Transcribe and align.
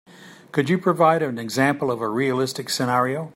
Could 0.51 0.67
you 0.67 0.79
provide 0.79 1.21
an 1.21 1.37
example 1.37 1.91
of 1.91 2.01
a 2.01 2.09
realistic 2.09 2.71
scenario? 2.71 3.29